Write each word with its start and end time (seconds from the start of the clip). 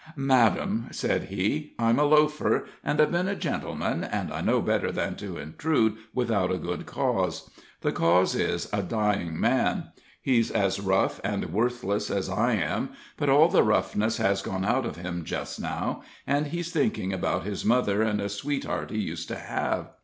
"Madame," 0.15 0.87
said 0.89 1.25
he, 1.25 1.75
"I'm 1.77 1.99
a 1.99 2.05
loafer, 2.05 2.65
but 2.83 2.99
I've 2.99 3.11
been 3.11 3.27
a 3.27 3.35
gentleman, 3.35 4.03
and 4.03 4.33
I 4.33 4.41
know 4.41 4.59
better 4.59 4.91
than 4.91 5.13
to 5.17 5.37
intrude 5.37 5.95
without 6.11 6.49
a 6.51 6.57
good 6.57 6.87
cause. 6.87 7.51
The 7.81 7.91
cause 7.91 8.33
is 8.33 8.67
a 8.73 8.81
dying 8.81 9.39
man. 9.39 9.89
He's 10.19 10.49
as 10.49 10.79
rough 10.79 11.21
and 11.23 11.53
worthless 11.53 12.09
as 12.09 12.29
I 12.31 12.53
am, 12.53 12.89
but 13.15 13.29
all 13.29 13.47
the 13.49 13.61
roughness 13.61 14.17
has 14.17 14.41
gone 14.41 14.65
out 14.65 14.87
of 14.87 14.95
him, 14.97 15.23
just 15.23 15.61
now, 15.61 16.01
and 16.25 16.47
he's 16.47 16.71
thinking 16.71 17.13
about 17.13 17.43
his 17.43 17.63
mother 17.63 18.01
and 18.01 18.19
a 18.19 18.27
sweetheart 18.27 18.89
he 18.89 18.97
used 18.97 19.27
to 19.27 19.37
have. 19.37 19.89